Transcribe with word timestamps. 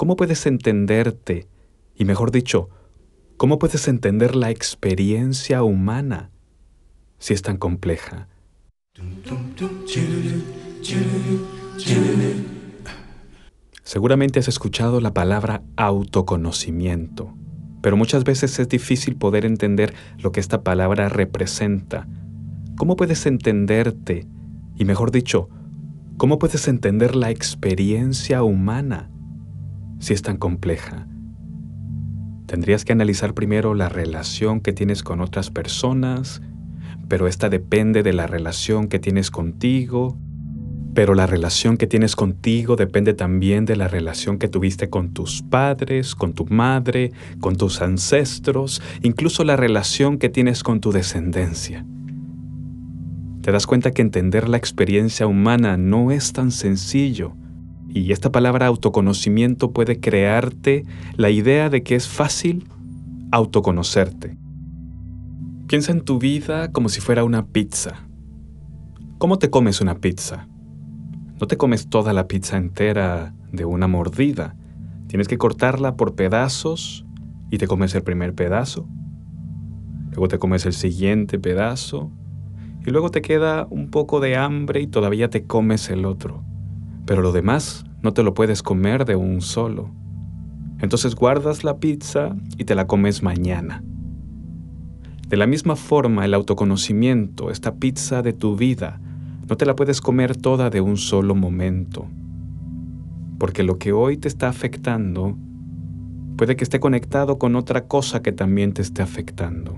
¿cómo 0.00 0.16
puedes 0.16 0.46
entenderte? 0.46 1.46
Y 1.94 2.06
mejor 2.06 2.30
dicho, 2.30 2.70
¿cómo 3.36 3.58
puedes 3.58 3.86
entender 3.86 4.34
la 4.34 4.48
experiencia 4.48 5.62
humana 5.62 6.30
si 7.18 7.34
es 7.34 7.42
tan 7.42 7.58
compleja? 7.58 8.26
Seguramente 13.82 14.38
has 14.38 14.48
escuchado 14.48 15.02
la 15.02 15.12
palabra 15.12 15.64
autoconocimiento, 15.76 17.34
pero 17.82 17.98
muchas 17.98 18.24
veces 18.24 18.58
es 18.58 18.70
difícil 18.70 19.16
poder 19.16 19.44
entender 19.44 19.92
lo 20.16 20.32
que 20.32 20.40
esta 20.40 20.62
palabra 20.62 21.10
representa. 21.10 22.08
¿Cómo 22.78 22.96
puedes 22.96 23.26
entenderte? 23.26 24.26
Y 24.76 24.86
mejor 24.86 25.10
dicho, 25.10 25.50
¿cómo 26.16 26.38
puedes 26.38 26.68
entender 26.68 27.14
la 27.14 27.28
experiencia 27.30 28.42
humana 28.42 29.10
si 30.00 30.12
es 30.12 30.22
tan 30.22 30.36
compleja? 30.36 31.06
Tendrías 32.46 32.84
que 32.84 32.92
analizar 32.92 33.32
primero 33.32 33.74
la 33.74 33.88
relación 33.88 34.60
que 34.60 34.72
tienes 34.72 35.04
con 35.04 35.20
otras 35.20 35.50
personas, 35.50 36.42
pero 37.06 37.28
esta 37.28 37.48
depende 37.48 38.02
de 38.02 38.12
la 38.12 38.26
relación 38.26 38.88
que 38.88 38.98
tienes 38.98 39.30
contigo, 39.30 40.18
pero 40.94 41.14
la 41.14 41.26
relación 41.26 41.76
que 41.76 41.86
tienes 41.86 42.16
contigo 42.16 42.74
depende 42.74 43.14
también 43.14 43.66
de 43.66 43.76
la 43.76 43.86
relación 43.86 44.38
que 44.38 44.48
tuviste 44.48 44.90
con 44.90 45.14
tus 45.14 45.42
padres, 45.42 46.16
con 46.16 46.32
tu 46.32 46.46
madre, 46.46 47.12
con 47.38 47.54
tus 47.54 47.80
ancestros, 47.80 48.82
incluso 49.02 49.44
la 49.44 49.54
relación 49.54 50.18
que 50.18 50.28
tienes 50.28 50.64
con 50.64 50.80
tu 50.80 50.90
descendencia. 50.90 51.86
Te 53.42 53.52
das 53.52 53.66
cuenta 53.66 53.92
que 53.92 54.02
entender 54.02 54.48
la 54.48 54.56
experiencia 54.56 55.28
humana 55.28 55.76
no 55.76 56.10
es 56.10 56.32
tan 56.32 56.50
sencillo 56.50 57.36
y 57.92 58.12
esta 58.12 58.30
palabra 58.30 58.66
autoconocimiento 58.66 59.72
puede 59.72 60.00
crearte 60.00 60.84
la 61.16 61.30
idea 61.30 61.70
de 61.70 61.82
que 61.82 61.96
es 61.96 62.08
fácil 62.08 62.68
autoconocerte. 63.32 64.36
Piensa 65.66 65.92
en 65.92 66.02
tu 66.02 66.18
vida 66.18 66.72
como 66.72 66.88
si 66.88 67.00
fuera 67.00 67.24
una 67.24 67.46
pizza. 67.46 68.06
¿Cómo 69.18 69.38
te 69.38 69.50
comes 69.50 69.80
una 69.80 69.96
pizza? 69.96 70.48
No 71.40 71.46
te 71.46 71.56
comes 71.56 71.88
toda 71.88 72.12
la 72.12 72.28
pizza 72.28 72.56
entera 72.56 73.34
de 73.52 73.64
una 73.64 73.86
mordida. 73.86 74.56
Tienes 75.08 75.28
que 75.28 75.38
cortarla 75.38 75.96
por 75.96 76.14
pedazos 76.14 77.04
y 77.50 77.58
te 77.58 77.66
comes 77.66 77.94
el 77.94 78.02
primer 78.02 78.34
pedazo. 78.34 78.88
Luego 80.10 80.28
te 80.28 80.38
comes 80.38 80.66
el 80.66 80.72
siguiente 80.72 81.38
pedazo. 81.38 82.10
Y 82.86 82.90
luego 82.90 83.10
te 83.10 83.20
queda 83.20 83.66
un 83.70 83.90
poco 83.90 84.20
de 84.20 84.36
hambre 84.36 84.80
y 84.80 84.86
todavía 84.86 85.28
te 85.28 85.44
comes 85.44 85.90
el 85.90 86.04
otro. 86.04 86.44
Pero 87.10 87.22
lo 87.22 87.32
demás 87.32 87.84
no 88.02 88.12
te 88.12 88.22
lo 88.22 88.34
puedes 88.34 88.62
comer 88.62 89.04
de 89.04 89.16
un 89.16 89.40
solo. 89.40 89.90
Entonces 90.78 91.16
guardas 91.16 91.64
la 91.64 91.78
pizza 91.78 92.36
y 92.56 92.66
te 92.66 92.76
la 92.76 92.86
comes 92.86 93.24
mañana. 93.24 93.82
De 95.26 95.36
la 95.36 95.48
misma 95.48 95.74
forma, 95.74 96.24
el 96.24 96.34
autoconocimiento, 96.34 97.50
esta 97.50 97.74
pizza 97.74 98.22
de 98.22 98.32
tu 98.32 98.54
vida, 98.54 99.00
no 99.48 99.56
te 99.56 99.66
la 99.66 99.74
puedes 99.74 100.00
comer 100.00 100.36
toda 100.36 100.70
de 100.70 100.80
un 100.82 100.96
solo 100.96 101.34
momento, 101.34 102.06
porque 103.40 103.64
lo 103.64 103.76
que 103.76 103.92
hoy 103.92 104.16
te 104.16 104.28
está 104.28 104.48
afectando 104.48 105.36
puede 106.36 106.54
que 106.54 106.62
esté 106.62 106.78
conectado 106.78 107.40
con 107.40 107.56
otra 107.56 107.88
cosa 107.88 108.22
que 108.22 108.30
también 108.30 108.72
te 108.72 108.82
esté 108.82 109.02
afectando. 109.02 109.76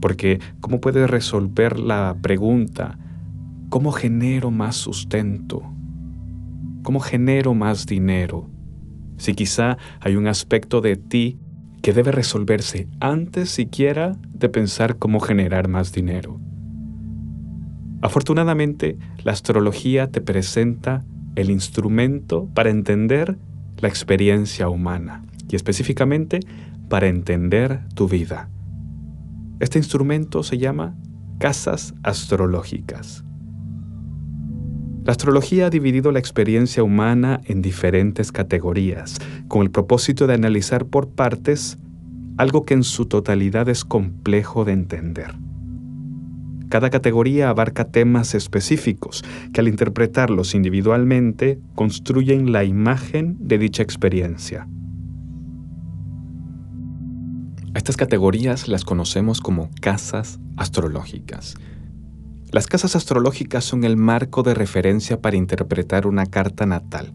Porque, 0.00 0.40
¿cómo 0.60 0.80
puedes 0.80 1.10
resolver 1.10 1.78
la 1.78 2.16
pregunta, 2.22 2.96
¿cómo 3.70 3.92
genero 3.92 4.50
más 4.50 4.74
sustento? 4.74 5.62
¿Cómo 6.82 6.98
genero 6.98 7.54
más 7.54 7.86
dinero? 7.86 8.50
Si 9.16 9.34
quizá 9.34 9.78
hay 10.00 10.16
un 10.16 10.26
aspecto 10.26 10.80
de 10.80 10.96
ti 10.96 11.38
que 11.80 11.92
debe 11.92 12.10
resolverse 12.10 12.88
antes 12.98 13.48
siquiera 13.48 14.18
de 14.32 14.48
pensar 14.48 14.96
cómo 14.96 15.20
generar 15.20 15.68
más 15.68 15.92
dinero. 15.92 16.40
Afortunadamente, 18.02 18.98
la 19.22 19.32
astrología 19.32 20.10
te 20.10 20.20
presenta 20.20 21.04
el 21.36 21.48
instrumento 21.48 22.48
para 22.52 22.70
entender 22.70 23.38
la 23.78 23.88
experiencia 23.88 24.68
humana 24.68 25.22
y 25.48 25.54
específicamente 25.54 26.40
para 26.88 27.06
entender 27.06 27.86
tu 27.94 28.08
vida. 28.08 28.50
Este 29.60 29.78
instrumento 29.78 30.42
se 30.42 30.58
llama 30.58 30.96
casas 31.38 31.94
astrológicas. 32.02 33.24
La 35.04 35.12
astrología 35.12 35.66
ha 35.66 35.70
dividido 35.70 36.12
la 36.12 36.18
experiencia 36.18 36.82
humana 36.82 37.40
en 37.44 37.62
diferentes 37.62 38.32
categorías, 38.32 39.18
con 39.48 39.62
el 39.62 39.70
propósito 39.70 40.26
de 40.26 40.34
analizar 40.34 40.84
por 40.84 41.08
partes 41.08 41.78
algo 42.36 42.64
que 42.64 42.74
en 42.74 42.84
su 42.84 43.06
totalidad 43.06 43.68
es 43.68 43.84
complejo 43.84 44.64
de 44.64 44.72
entender. 44.72 45.34
Cada 46.68 46.90
categoría 46.90 47.48
abarca 47.48 47.86
temas 47.86 48.34
específicos 48.34 49.24
que 49.52 49.60
al 49.60 49.68
interpretarlos 49.68 50.54
individualmente 50.54 51.58
construyen 51.74 52.52
la 52.52 52.62
imagen 52.64 53.36
de 53.40 53.58
dicha 53.58 53.82
experiencia. 53.82 54.68
Estas 57.74 57.96
categorías 57.96 58.68
las 58.68 58.84
conocemos 58.84 59.40
como 59.40 59.70
casas 59.80 60.38
astrológicas. 60.56 61.56
Las 62.52 62.66
casas 62.66 62.96
astrológicas 62.96 63.64
son 63.64 63.84
el 63.84 63.96
marco 63.96 64.42
de 64.42 64.54
referencia 64.54 65.20
para 65.20 65.36
interpretar 65.36 66.08
una 66.08 66.26
carta 66.26 66.66
natal, 66.66 67.12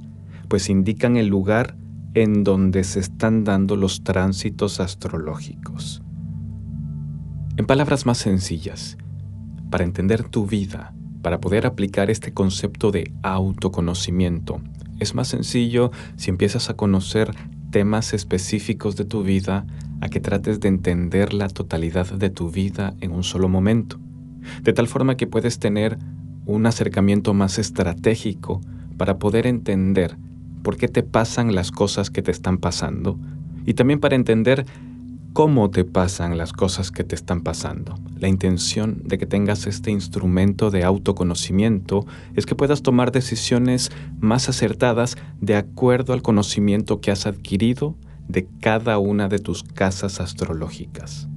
pues 0.47 0.69
indican 0.69 1.17
el 1.17 1.27
lugar 1.27 1.75
en 2.13 2.45
donde 2.45 2.85
se 2.85 3.01
están 3.01 3.43
dando 3.43 3.75
los 3.75 4.05
tránsitos 4.05 4.79
astrológicos. 4.79 6.01
En 7.57 7.65
palabras 7.65 8.05
más 8.05 8.17
sencillas, 8.17 8.97
para 9.69 9.83
entender 9.83 10.23
tu 10.23 10.47
vida, 10.47 10.93
para 11.21 11.41
poder 11.41 11.65
aplicar 11.65 12.09
este 12.09 12.33
concepto 12.33 12.91
de 12.91 13.11
autoconocimiento. 13.21 14.61
Es 15.01 15.15
más 15.15 15.27
sencillo 15.27 15.91
si 16.15 16.29
empiezas 16.29 16.69
a 16.69 16.77
conocer 16.77 17.31
temas 17.71 18.13
específicos 18.13 18.95
de 18.95 19.03
tu 19.03 19.23
vida 19.23 19.65
a 19.99 20.07
que 20.07 20.21
trates 20.21 20.61
de 20.61 20.69
entender 20.69 21.33
la 21.33 21.49
totalidad 21.49 22.09
de 22.09 22.29
tu 22.29 22.51
vida 22.51 22.93
en 23.01 23.11
un 23.11 23.23
solo 23.23 23.49
momento, 23.49 23.99
de 24.63 24.73
tal 24.73 24.87
forma 24.87 25.17
que 25.17 25.27
puedes 25.27 25.59
tener 25.59 25.97
un 26.45 26.65
acercamiento 26.65 27.33
más 27.33 27.57
estratégico 27.57 28.61
para 28.97 29.17
poder 29.17 29.47
entender 29.47 30.17
por 30.63 30.77
qué 30.77 30.87
te 30.87 31.03
pasan 31.03 31.53
las 31.53 31.71
cosas 31.71 32.09
que 32.09 32.21
te 32.21 32.31
están 32.31 32.57
pasando 32.57 33.19
y 33.65 33.73
también 33.73 33.99
para 33.99 34.15
entender 34.15 34.65
cómo 35.33 35.69
te 35.69 35.83
pasan 35.83 36.37
las 36.37 36.53
cosas 36.53 36.91
que 36.91 37.03
te 37.03 37.13
están 37.13 37.41
pasando. 37.41 37.95
La 38.17 38.29
intención 38.29 39.01
de 39.03 39.17
que 39.17 39.25
tengas 39.25 39.67
este 39.67 39.91
instrumento 39.91 40.71
de 40.71 40.85
autoconocimiento 40.85 42.05
es 42.35 42.45
que 42.45 42.55
puedas 42.55 42.83
tomar 42.83 43.11
decisiones 43.11 43.91
más 44.19 44.47
acertadas 44.47 45.17
de 45.41 45.57
acuerdo 45.57 46.13
al 46.13 46.21
conocimiento 46.21 47.01
que 47.01 47.11
has 47.11 47.25
adquirido 47.25 47.97
de 48.29 48.47
cada 48.61 48.97
una 48.97 49.27
de 49.27 49.39
tus 49.39 49.63
casas 49.63 50.21
astrológicas. 50.21 51.27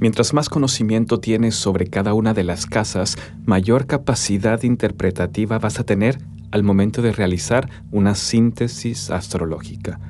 Mientras 0.00 0.34
más 0.34 0.48
conocimiento 0.48 1.20
tienes 1.20 1.54
sobre 1.54 1.86
cada 1.86 2.14
una 2.14 2.34
de 2.34 2.44
las 2.44 2.66
casas, 2.66 3.16
mayor 3.46 3.86
capacidad 3.86 4.62
interpretativa 4.62 5.58
vas 5.58 5.78
a 5.78 5.84
tener 5.84 6.18
al 6.50 6.62
momento 6.62 7.00
de 7.00 7.12
realizar 7.12 7.70
una 7.90 8.14
síntesis 8.14 9.10
astrológica. 9.10 10.00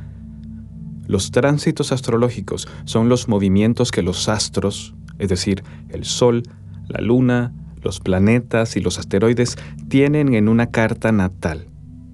Los 1.07 1.31
tránsitos 1.31 1.93
astrológicos 1.93 2.67
son 2.85 3.09
los 3.09 3.29
movimientos 3.29 3.91
que 3.91 4.03
los 4.03 4.29
astros, 4.29 4.95
es 5.19 5.29
decir, 5.29 5.63
el 5.91 6.05
Sol, 6.05 6.43
la 6.89 7.01
Luna, 7.01 7.53
los 7.83 8.01
planetas 8.01 8.77
y 8.77 8.81
los 8.81 8.99
asteroides, 8.99 9.57
tienen 9.89 10.35
en 10.35 10.49
una 10.49 10.71
carta 10.71 11.13
natal. 11.13 11.69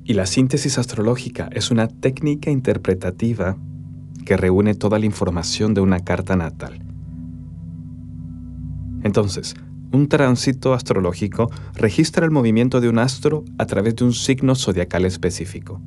Y 0.04 0.14
la 0.14 0.26
síntesis 0.26 0.76
astrológica 0.76 1.48
es 1.52 1.70
una 1.70 1.86
técnica 1.86 2.50
interpretativa 2.50 3.56
que 4.26 4.36
reúne 4.36 4.74
toda 4.74 4.98
la 4.98 5.06
información 5.06 5.72
de 5.72 5.80
una 5.80 6.00
carta 6.00 6.34
natal. 6.34 6.89
Entonces, 9.02 9.54
un 9.92 10.08
tránsito 10.08 10.72
astrológico 10.72 11.50
registra 11.74 12.24
el 12.24 12.30
movimiento 12.30 12.80
de 12.80 12.88
un 12.88 12.98
astro 12.98 13.44
a 13.58 13.66
través 13.66 13.96
de 13.96 14.04
un 14.04 14.12
signo 14.12 14.54
zodiacal 14.54 15.04
específico. 15.04 15.80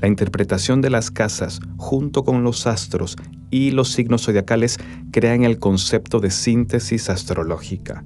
La 0.00 0.08
interpretación 0.08 0.80
de 0.80 0.90
las 0.90 1.10
casas 1.10 1.60
junto 1.76 2.24
con 2.24 2.44
los 2.44 2.66
astros 2.66 3.16
y 3.50 3.70
los 3.70 3.90
signos 3.92 4.26
zodiacales 4.26 4.78
crean 5.10 5.44
el 5.44 5.58
concepto 5.58 6.20
de 6.20 6.30
síntesis 6.30 7.08
astrológica. 7.08 8.04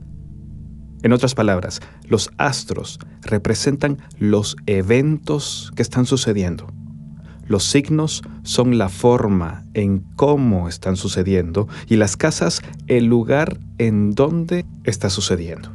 En 1.02 1.12
otras 1.12 1.34
palabras, 1.34 1.81
los 2.08 2.31
astros 2.38 3.00
representan 3.22 3.99
los 4.19 4.56
eventos 4.66 5.72
que 5.75 5.82
están 5.82 6.06
sucediendo. 6.06 6.72
Los 7.52 7.64
signos 7.64 8.22
son 8.44 8.78
la 8.78 8.88
forma 8.88 9.66
en 9.75 9.99
cómo 10.16 10.70
están 10.70 10.96
sucediendo 10.96 11.69
y 11.87 11.96
las 11.96 12.16
casas 12.16 12.62
el 12.87 13.04
lugar 13.04 13.60
en 13.76 14.12
donde 14.12 14.64
está 14.84 15.10
sucediendo. 15.10 15.69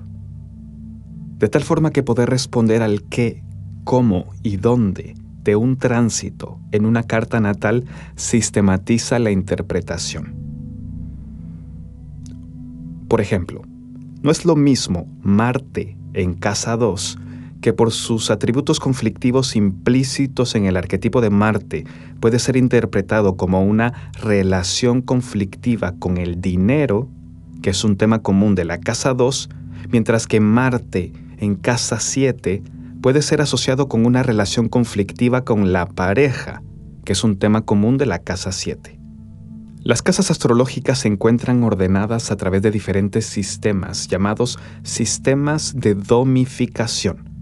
De 1.38 1.47
tal 1.50 1.62
forma 1.62 1.91
que 1.91 2.01
poder 2.01 2.31
responder 2.31 2.81
al 2.81 3.03
qué, 3.03 3.44
cómo 3.83 4.25
y 4.41 4.57
dónde 4.57 5.13
de 5.44 5.56
un 5.56 5.77
tránsito 5.77 6.57
en 6.71 6.88
una 6.88 7.03
carta 7.03 7.39
natal 7.39 7.85
sistematiza 8.15 9.19
la 9.19 9.29
interpretación. 9.29 10.33
Por 13.07 13.21
ejemplo, 13.21 13.62
no 14.24 14.31
es 14.31 14.45
lo 14.45 14.56
mismo 14.56 15.07
Marte 15.21 15.95
en 16.13 16.33
casa 16.33 16.75
2 16.75 17.19
que 17.62 17.74
por 17.74 17.92
sus 17.92 18.30
atributos 18.30 18.80
conflictivos 18.80 19.56
implícitos 19.56 20.56
en 20.56 20.65
el 20.65 20.77
arquetipo 20.77 21.21
de 21.21 21.30
Marte 21.30 21.86
puede 22.19 22.39
ser 22.39 22.57
interpretado 22.57 23.36
como 23.36 23.63
una 23.63 24.12
relación 24.21 25.01
conflictiva 25.01 25.94
con 26.00 26.18
el 26.18 26.39
dinero, 26.42 27.09
que 27.62 27.71
es 27.71 27.83
un 27.83 27.98
tema 27.98 28.21
común 28.21 28.56
de 28.56 28.65
la 28.65 28.80
casa 28.80 29.13
2, 29.13 29.50
mientras 29.89 30.27
que 30.27 30.39
Marte 30.39 31.12
en 31.38 31.56
casa 31.56 32.00
7 32.00 32.63
puede 33.01 33.21
ser 33.21 33.42
asociado 33.42 33.88
con 33.88 34.06
una 34.06 34.24
relación 34.24 34.69
conflictiva 34.69 35.44
con 35.44 35.71
la 35.71 35.86
pareja, 35.86 36.62
que 37.06 37.13
es 37.13 37.24
un 37.24 37.38
tema 37.38 37.62
común 37.62 37.98
de 37.98 38.06
la 38.06 38.19
casa 38.19 38.51
7. 38.51 38.98
Las 39.83 40.01
casas 40.01 40.31
astrológicas 40.31 41.00
se 41.00 41.07
encuentran 41.07 41.63
ordenadas 41.63 42.31
a 42.31 42.36
través 42.36 42.62
de 42.62 42.71
diferentes 42.71 43.25
sistemas 43.25 44.07
llamados 44.07 44.60
sistemas 44.83 45.74
de 45.77 45.95
domificación, 45.95 47.37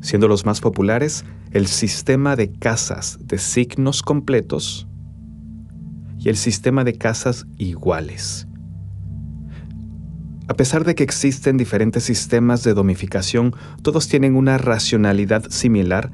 siendo 0.00 0.28
los 0.28 0.46
más 0.46 0.60
populares 0.60 1.24
el 1.52 1.66
sistema 1.66 2.36
de 2.36 2.52
casas 2.52 3.18
de 3.22 3.38
signos 3.38 4.02
completos 4.02 4.86
y 6.18 6.28
el 6.28 6.36
sistema 6.36 6.84
de 6.84 6.94
casas 6.94 7.46
iguales. 7.56 8.46
A 10.48 10.54
pesar 10.54 10.84
de 10.84 10.94
que 10.94 11.04
existen 11.04 11.56
diferentes 11.56 12.04
sistemas 12.04 12.64
de 12.64 12.74
domificación, 12.74 13.54
todos 13.82 14.08
tienen 14.08 14.34
una 14.34 14.58
racionalidad 14.58 15.44
similar 15.48 16.10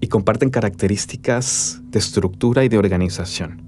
y 0.00 0.08
comparten 0.08 0.50
características 0.50 1.80
de 1.84 1.98
estructura 1.98 2.64
y 2.64 2.68
de 2.68 2.78
organización. 2.78 3.62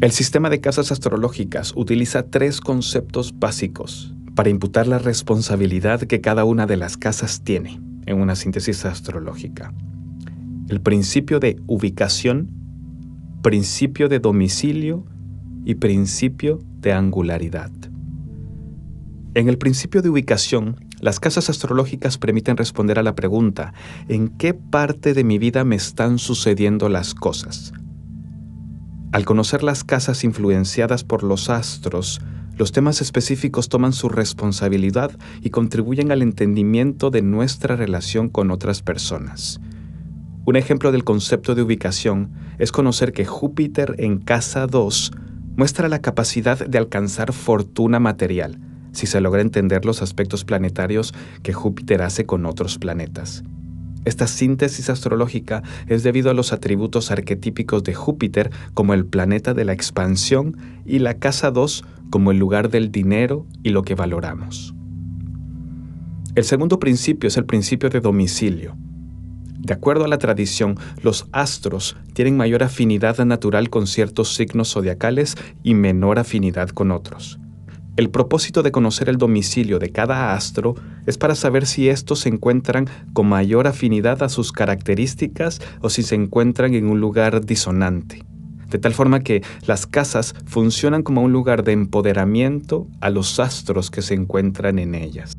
El 0.00 0.12
sistema 0.12 0.50
de 0.50 0.60
casas 0.60 0.92
astrológicas 0.92 1.72
utiliza 1.74 2.28
tres 2.28 2.60
conceptos 2.60 3.38
básicos 3.38 4.13
para 4.34 4.50
imputar 4.50 4.86
la 4.86 4.98
responsabilidad 4.98 6.00
que 6.02 6.20
cada 6.20 6.44
una 6.44 6.66
de 6.66 6.76
las 6.76 6.96
casas 6.96 7.42
tiene 7.42 7.80
en 8.06 8.20
una 8.20 8.36
síntesis 8.36 8.84
astrológica. 8.84 9.72
El 10.68 10.80
principio 10.80 11.40
de 11.40 11.60
ubicación, 11.66 12.50
principio 13.42 14.08
de 14.08 14.18
domicilio 14.18 15.04
y 15.64 15.76
principio 15.76 16.60
de 16.80 16.92
angularidad. 16.92 17.70
En 19.34 19.48
el 19.48 19.58
principio 19.58 20.00
de 20.00 20.10
ubicación, 20.10 20.76
las 21.00 21.20
casas 21.20 21.50
astrológicas 21.50 22.18
permiten 22.18 22.56
responder 22.56 22.98
a 22.98 23.02
la 23.02 23.14
pregunta, 23.14 23.74
¿en 24.08 24.28
qué 24.28 24.54
parte 24.54 25.12
de 25.12 25.24
mi 25.24 25.38
vida 25.38 25.64
me 25.64 25.76
están 25.76 26.18
sucediendo 26.18 26.88
las 26.88 27.14
cosas? 27.14 27.72
Al 29.12 29.24
conocer 29.24 29.62
las 29.62 29.84
casas 29.84 30.24
influenciadas 30.24 31.04
por 31.04 31.22
los 31.22 31.50
astros, 31.50 32.20
los 32.56 32.72
temas 32.72 33.00
específicos 33.00 33.68
toman 33.68 33.92
su 33.92 34.08
responsabilidad 34.08 35.10
y 35.40 35.50
contribuyen 35.50 36.12
al 36.12 36.22
entendimiento 36.22 37.10
de 37.10 37.22
nuestra 37.22 37.76
relación 37.76 38.28
con 38.28 38.50
otras 38.50 38.82
personas. 38.82 39.60
Un 40.46 40.56
ejemplo 40.56 40.92
del 40.92 41.04
concepto 41.04 41.54
de 41.54 41.62
ubicación 41.62 42.30
es 42.58 42.70
conocer 42.70 43.12
que 43.12 43.24
Júpiter 43.24 43.94
en 43.98 44.18
casa 44.18 44.66
2 44.66 45.12
muestra 45.56 45.88
la 45.88 46.00
capacidad 46.00 46.66
de 46.66 46.78
alcanzar 46.78 47.32
fortuna 47.32 47.98
material, 47.98 48.58
si 48.92 49.06
se 49.06 49.20
logra 49.20 49.40
entender 49.40 49.84
los 49.84 50.02
aspectos 50.02 50.44
planetarios 50.44 51.14
que 51.42 51.52
Júpiter 51.52 52.02
hace 52.02 52.26
con 52.26 52.46
otros 52.46 52.78
planetas. 52.78 53.42
Esta 54.04 54.26
síntesis 54.26 54.90
astrológica 54.90 55.62
es 55.86 56.02
debido 56.02 56.30
a 56.30 56.34
los 56.34 56.52
atributos 56.52 57.10
arquetípicos 57.10 57.84
de 57.84 57.94
Júpiter 57.94 58.50
como 58.74 58.92
el 58.92 59.06
planeta 59.06 59.54
de 59.54 59.64
la 59.64 59.72
expansión 59.72 60.58
y 60.84 60.98
la 60.98 61.14
casa 61.14 61.50
2 61.50 61.84
como 62.14 62.30
el 62.30 62.38
lugar 62.38 62.70
del 62.70 62.92
dinero 62.92 63.44
y 63.64 63.70
lo 63.70 63.82
que 63.82 63.96
valoramos. 63.96 64.72
El 66.36 66.44
segundo 66.44 66.78
principio 66.78 67.26
es 67.26 67.36
el 67.36 67.44
principio 67.44 67.90
de 67.90 67.98
domicilio. 67.98 68.76
De 69.58 69.74
acuerdo 69.74 70.04
a 70.04 70.08
la 70.08 70.18
tradición, 70.18 70.78
los 71.02 71.26
astros 71.32 71.96
tienen 72.12 72.36
mayor 72.36 72.62
afinidad 72.62 73.18
natural 73.24 73.68
con 73.68 73.88
ciertos 73.88 74.32
signos 74.36 74.72
zodiacales 74.72 75.34
y 75.64 75.74
menor 75.74 76.20
afinidad 76.20 76.68
con 76.68 76.92
otros. 76.92 77.40
El 77.96 78.10
propósito 78.10 78.62
de 78.62 78.70
conocer 78.70 79.08
el 79.08 79.16
domicilio 79.16 79.80
de 79.80 79.90
cada 79.90 80.36
astro 80.36 80.76
es 81.06 81.18
para 81.18 81.34
saber 81.34 81.66
si 81.66 81.88
estos 81.88 82.20
se 82.20 82.28
encuentran 82.28 82.86
con 83.12 83.26
mayor 83.28 83.66
afinidad 83.66 84.22
a 84.22 84.28
sus 84.28 84.52
características 84.52 85.60
o 85.80 85.90
si 85.90 86.04
se 86.04 86.14
encuentran 86.14 86.74
en 86.74 86.86
un 86.86 87.00
lugar 87.00 87.44
disonante. 87.44 88.24
De 88.74 88.80
tal 88.80 88.92
forma 88.92 89.20
que 89.20 89.44
las 89.68 89.86
casas 89.86 90.34
funcionan 90.46 91.04
como 91.04 91.22
un 91.22 91.30
lugar 91.30 91.62
de 91.62 91.70
empoderamiento 91.70 92.88
a 93.00 93.08
los 93.08 93.38
astros 93.38 93.88
que 93.88 94.02
se 94.02 94.14
encuentran 94.14 94.80
en 94.80 94.96
ellas. 94.96 95.34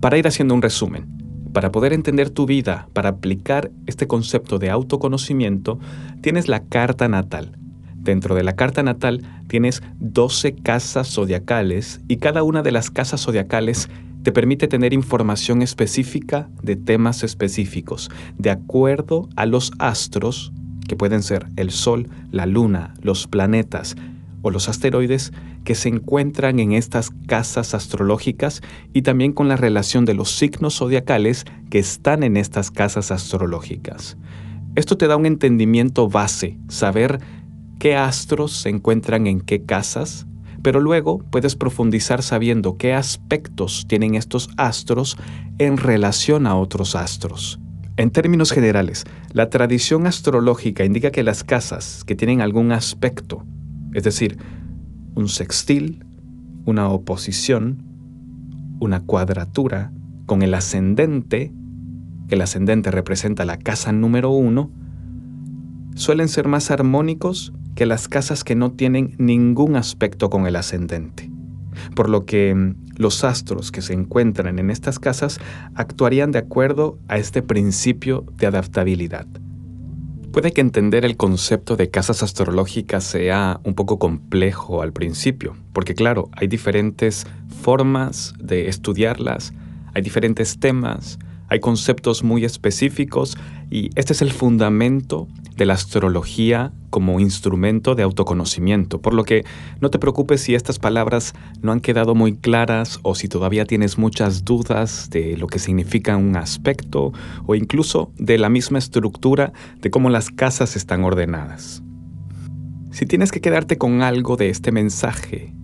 Para 0.00 0.16
ir 0.16 0.26
haciendo 0.26 0.54
un 0.54 0.62
resumen, 0.62 1.04
para 1.52 1.70
poder 1.70 1.92
entender 1.92 2.30
tu 2.30 2.46
vida, 2.46 2.88
para 2.94 3.10
aplicar 3.10 3.70
este 3.84 4.06
concepto 4.06 4.58
de 4.58 4.70
autoconocimiento, 4.70 5.78
tienes 6.22 6.48
la 6.48 6.60
carta 6.64 7.06
natal. 7.06 7.52
Dentro 7.96 8.34
de 8.34 8.44
la 8.44 8.56
carta 8.56 8.82
natal 8.82 9.20
tienes 9.46 9.82
12 9.98 10.54
casas 10.54 11.12
zodiacales 11.12 12.00
y 12.08 12.16
cada 12.16 12.44
una 12.44 12.62
de 12.62 12.72
las 12.72 12.90
casas 12.90 13.20
zodiacales 13.20 13.90
te 14.22 14.32
permite 14.32 14.68
tener 14.68 14.94
información 14.94 15.60
específica 15.60 16.48
de 16.62 16.76
temas 16.76 17.24
específicos, 17.24 18.10
de 18.38 18.50
acuerdo 18.50 19.28
a 19.36 19.44
los 19.44 19.70
astros, 19.78 20.50
que 20.88 20.96
pueden 20.96 21.22
ser 21.22 21.46
el 21.54 21.70
Sol, 21.70 22.08
la 22.32 22.46
Luna, 22.46 22.94
los 23.00 23.28
planetas 23.28 23.94
o 24.42 24.50
los 24.50 24.68
asteroides, 24.68 25.32
que 25.64 25.74
se 25.74 25.88
encuentran 25.88 26.58
en 26.58 26.72
estas 26.72 27.10
casas 27.26 27.74
astrológicas 27.74 28.62
y 28.92 29.02
también 29.02 29.32
con 29.32 29.48
la 29.48 29.56
relación 29.56 30.04
de 30.04 30.14
los 30.14 30.30
signos 30.30 30.78
zodiacales 30.78 31.44
que 31.70 31.78
están 31.78 32.22
en 32.22 32.36
estas 32.36 32.70
casas 32.70 33.10
astrológicas. 33.10 34.16
Esto 34.74 34.96
te 34.96 35.06
da 35.06 35.16
un 35.16 35.26
entendimiento 35.26 36.08
base, 36.08 36.58
saber 36.68 37.20
qué 37.78 37.96
astros 37.96 38.52
se 38.52 38.70
encuentran 38.70 39.26
en 39.26 39.40
qué 39.40 39.62
casas, 39.62 40.26
pero 40.62 40.80
luego 40.80 41.18
puedes 41.30 41.54
profundizar 41.54 42.22
sabiendo 42.22 42.76
qué 42.76 42.94
aspectos 42.94 43.86
tienen 43.88 44.14
estos 44.14 44.50
astros 44.56 45.16
en 45.58 45.76
relación 45.76 46.46
a 46.46 46.56
otros 46.56 46.96
astros. 46.96 47.60
En 47.98 48.10
términos 48.12 48.52
generales, 48.52 49.02
la 49.32 49.50
tradición 49.50 50.06
astrológica 50.06 50.84
indica 50.84 51.10
que 51.10 51.24
las 51.24 51.42
casas 51.42 52.04
que 52.04 52.14
tienen 52.14 52.40
algún 52.40 52.70
aspecto, 52.70 53.44
es 53.92 54.04
decir, 54.04 54.38
un 55.16 55.28
sextil, 55.28 56.04
una 56.64 56.88
oposición, 56.90 57.82
una 58.78 59.00
cuadratura 59.00 59.90
con 60.26 60.42
el 60.42 60.54
ascendente, 60.54 61.52
que 62.28 62.36
el 62.36 62.42
ascendente 62.42 62.92
representa 62.92 63.44
la 63.44 63.58
casa 63.58 63.90
número 63.90 64.30
uno, 64.30 64.70
suelen 65.96 66.28
ser 66.28 66.46
más 66.46 66.70
armónicos 66.70 67.52
que 67.74 67.84
las 67.84 68.06
casas 68.06 68.44
que 68.44 68.54
no 68.54 68.70
tienen 68.70 69.16
ningún 69.18 69.74
aspecto 69.74 70.30
con 70.30 70.46
el 70.46 70.54
ascendente. 70.54 71.32
Por 71.94 72.08
lo 72.08 72.24
que 72.24 72.54
mm, 72.54 72.74
los 72.96 73.24
astros 73.24 73.72
que 73.72 73.82
se 73.82 73.92
encuentran 73.92 74.58
en 74.58 74.70
estas 74.70 74.98
casas 74.98 75.38
actuarían 75.74 76.32
de 76.32 76.38
acuerdo 76.38 76.98
a 77.08 77.18
este 77.18 77.42
principio 77.42 78.24
de 78.36 78.46
adaptabilidad. 78.46 79.26
Puede 80.32 80.52
que 80.52 80.60
entender 80.60 81.04
el 81.04 81.16
concepto 81.16 81.76
de 81.76 81.90
casas 81.90 82.22
astrológicas 82.22 83.02
sea 83.02 83.60
un 83.64 83.74
poco 83.74 83.98
complejo 83.98 84.82
al 84.82 84.92
principio, 84.92 85.56
porque 85.72 85.94
claro, 85.94 86.28
hay 86.32 86.48
diferentes 86.48 87.26
formas 87.62 88.34
de 88.38 88.68
estudiarlas, 88.68 89.54
hay 89.94 90.02
diferentes 90.02 90.60
temas, 90.60 91.18
hay 91.48 91.60
conceptos 91.60 92.22
muy 92.22 92.44
específicos 92.44 93.36
y 93.70 93.90
este 93.94 94.12
es 94.12 94.22
el 94.22 94.32
fundamento 94.32 95.28
de 95.56 95.66
la 95.66 95.74
astrología 95.74 96.72
como 96.90 97.20
instrumento 97.20 97.94
de 97.94 98.02
autoconocimiento, 98.02 99.00
por 99.00 99.12
lo 99.12 99.24
que 99.24 99.44
no 99.80 99.90
te 99.90 99.98
preocupes 99.98 100.40
si 100.40 100.54
estas 100.54 100.78
palabras 100.78 101.34
no 101.60 101.72
han 101.72 101.80
quedado 101.80 102.14
muy 102.14 102.36
claras 102.36 103.00
o 103.02 103.14
si 103.14 103.28
todavía 103.28 103.64
tienes 103.64 103.98
muchas 103.98 104.44
dudas 104.44 105.10
de 105.10 105.36
lo 105.36 105.48
que 105.48 105.58
significa 105.58 106.16
un 106.16 106.36
aspecto 106.36 107.12
o 107.46 107.54
incluso 107.54 108.12
de 108.18 108.38
la 108.38 108.48
misma 108.48 108.78
estructura 108.78 109.52
de 109.80 109.90
cómo 109.90 110.10
las 110.10 110.30
casas 110.30 110.76
están 110.76 111.04
ordenadas. 111.04 111.82
Si 112.90 113.04
tienes 113.06 113.32
que 113.32 113.40
quedarte 113.40 113.76
con 113.76 114.02
algo 114.02 114.36
de 114.36 114.48
este 114.48 114.72
mensaje, 114.72 115.54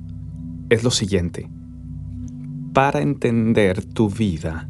es 0.68 0.84
lo 0.84 0.90
siguiente. 0.90 1.48
Para 2.74 3.00
entender 3.00 3.84
tu 3.84 4.10
vida, 4.10 4.68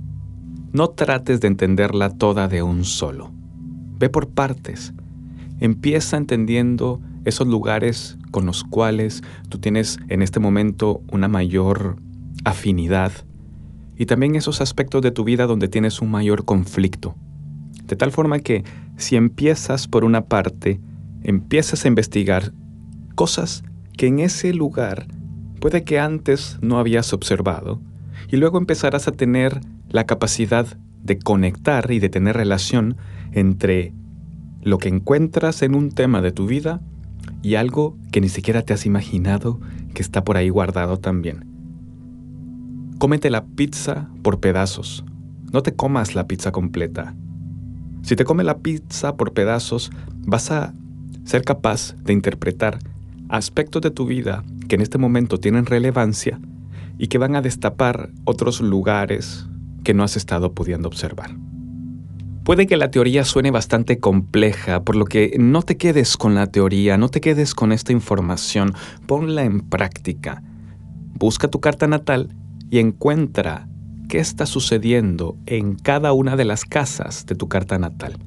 no 0.75 0.91
trates 0.91 1.41
de 1.41 1.47
entenderla 1.47 2.11
toda 2.11 2.49
de 2.49 2.65
un 2.65 2.85
solo. 2.85 3.31
Ve 3.97 4.11
por 4.11 4.29
partes. 4.29 4.93
Empieza 5.61 6.17
entendiendo 6.17 7.01
esos 7.25 7.47
lugares 7.47 8.19
con 8.33 8.45
los 8.45 8.65
cuales 8.65 9.23
tú 9.49 9.59
tienes 9.59 10.01
en 10.09 10.21
este 10.21 10.41
momento 10.41 11.01
una 11.13 11.29
mayor 11.29 11.97
afinidad 12.45 13.13
y 13.97 14.07
también 14.07 14.35
esos 14.35 14.61
aspectos 14.61 15.01
de 15.03 15.13
tu 15.13 15.23
vida 15.23 15.47
donde 15.47 15.69
tienes 15.69 16.03
un 16.03 16.11
mayor 16.11 16.45
conflicto. 16.45 17.15
De 17.87 17.95
tal 17.95 18.11
forma 18.11 18.41
que 18.41 18.65
si 18.97 19.15
empiezas 19.15 19.87
por 19.87 20.05
una 20.05 20.23
parte, 20.23 20.81
empiezas 21.23 21.85
a 21.85 21.89
investigar 21.89 22.53
cosas 23.15 23.63
que 23.97 24.09
en 24.09 24.19
ese 24.19 24.53
lugar 24.53 25.07
puede 25.61 25.85
que 25.85 26.01
antes 26.01 26.59
no 26.63 26.81
habías 26.81 27.13
observado, 27.13 27.81
y 28.29 28.39
luego 28.39 28.59
empezarás 28.59 29.07
a 29.07 29.13
tener 29.13 29.61
la 29.95 30.07
capacidad 30.07 30.67
de 31.05 31.21
conectar 31.21 31.93
y 31.93 32.01
de 32.01 32.09
tener 32.09 32.37
relación 32.37 32.97
entre 33.31 33.95
lo 34.61 34.79
que 34.79 34.89
encuentras 34.89 35.63
en 35.63 35.77
un 35.77 35.93
tema 35.93 36.21
de 36.21 36.33
tu 36.33 36.49
vida 36.49 36.81
y 37.43 37.55
algo 37.55 37.97
que 38.11 38.21
ni 38.21 38.29
siquiera 38.29 38.63
te 38.63 38.73
has 38.73 38.87
imaginado 38.87 39.61
que 39.95 40.03
está 40.03 40.25
por 40.25 40.37
ahí 40.37 40.49
guardado 40.49 40.99
también. 40.99 41.47
Cómete 42.99 43.31
la 43.31 43.45
pizza 43.45 44.09
por 44.23 44.41
pedazos. 44.41 45.05
No 45.53 45.63
te 45.63 45.77
comas 45.77 46.17
la 46.17 46.27
pizza 46.27 46.51
completa. 46.51 47.15
Si 48.03 48.17
te 48.17 48.25
comes 48.25 48.47
la 48.47 48.59
pizza 48.59 49.17
por 49.17 49.33
pedazos, 49.33 49.93
vas 50.27 50.51
a 50.51 50.75
ser 51.23 51.45
capaz 51.45 51.95
de 52.03 52.15
interpretar 52.15 52.81
aspectos 53.29 53.81
de 53.81 53.93
tu 53.93 54.07
vida 54.07 54.43
que 54.67 54.75
en 54.75 54.81
este 54.81 54.99
momento 54.99 55.39
tienen 55.39 55.67
relevancia 55.67 56.41
y 56.99 57.07
que 57.07 57.19
van 57.19 57.37
a 57.37 57.43
destapar 57.43 58.11
otros 58.25 58.61
lugares 58.61 59.47
que 59.85 59.95
no 59.95 60.03
has 60.03 60.17
estado 60.17 60.53
pudiendo 60.53 60.89
observar. 60.89 61.37
Puede 62.45 62.67
que 62.67 62.77
la 62.77 62.91
teoría 62.91 63.25
suene 63.25 63.51
bastante 63.51 64.01
compleja, 64.01 64.83
por 64.83 64.97
lo 64.97 65.07
que 65.07 65.37
no 65.39 65.63
te 65.63 65.79
quedes 65.79 66.19
con 66.19 66.35
la 66.35 66.49
teoría, 66.49 66.99
no 66.99 67.09
te 67.09 67.23
quedes 67.23 67.55
con 67.55 67.73
esta 67.73 67.93
información, 67.93 68.75
ponla 69.07 69.45
en 69.45 69.61
práctica. 69.61 70.43
Busca 71.19 71.49
tu 71.49 71.61
carta 71.61 71.87
natal 71.87 72.35
y 72.71 72.81
encuentra 72.81 73.67
qué 74.11 74.19
está 74.19 74.45
sucediendo 74.45 75.39
en 75.47 75.77
cada 75.77 76.13
una 76.13 76.37
de 76.37 76.45
las 76.45 76.67
casas 76.67 77.25
de 77.25 77.35
tu 77.35 77.49
carta 77.49 77.79
natal. 77.79 78.19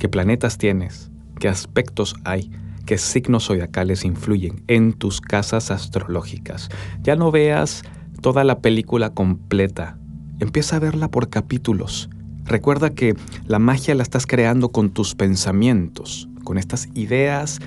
¿Qué 0.00 0.08
planetas 0.08 0.58
tienes? 0.58 1.12
¿Qué 1.38 1.48
aspectos 1.48 2.16
hay? 2.24 2.50
¿Qué 2.84 2.98
signos 2.98 3.46
zodiacales 3.46 4.04
influyen 4.04 4.64
en 4.66 4.92
tus 4.92 5.20
casas 5.20 5.70
astrológicas? 5.70 6.68
Ya 7.02 7.14
no 7.14 7.30
veas 7.30 7.82
toda 8.22 8.42
la 8.42 8.58
película 8.58 9.10
completa. 9.10 9.98
Empieza 10.38 10.76
a 10.76 10.80
verla 10.80 11.10
por 11.10 11.28
capítulos 11.28 12.10
Recuerda 12.46 12.90
que 12.90 13.16
la 13.46 13.58
magia 13.58 13.94
la 13.96 14.04
estás 14.04 14.24
creando 14.24 14.68
con 14.68 14.90
tus 14.90 15.16
pensamientos, 15.16 16.28
con 16.44 16.58
estas 16.58 16.88
ideas 16.94 17.58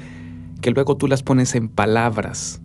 que 0.62 0.72
luego 0.72 0.96
tú 0.96 1.08
las 1.08 1.22
pones 1.22 1.54
en 1.56 1.68
palabras 1.68 2.62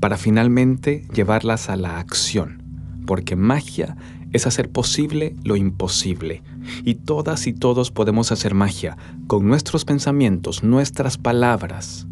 para 0.00 0.16
finalmente 0.16 1.06
llevarlas 1.12 1.68
a 1.68 1.76
la 1.76 1.98
acción. 1.98 2.62
Porque 3.06 3.36
magia 3.36 3.96
es 4.32 4.46
hacer 4.46 4.70
posible 4.70 5.36
lo 5.44 5.56
imposible. 5.56 6.42
Y 6.84 6.94
todas 6.94 7.46
y 7.46 7.52
todos 7.52 7.90
podemos 7.90 8.32
hacer 8.32 8.54
magia 8.54 8.96
con 9.26 9.46
nuestros 9.46 9.84
pensamientos, 9.84 10.62
nuestras 10.62 11.18
palabras 11.18 12.06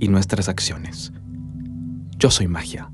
y 0.00 0.08
nuestras 0.08 0.48
acciones. 0.48 1.12
Yo 2.18 2.30
soy 2.30 2.48
magia. 2.48 2.90